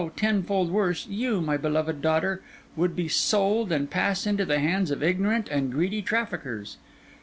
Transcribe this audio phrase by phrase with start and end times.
[0.15, 2.41] tenfold worse, you, my beloved daughter,
[2.75, 6.77] would be sold and pass into the hands of ignorant and greedy traffickers.